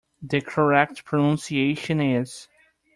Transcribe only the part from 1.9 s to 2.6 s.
is.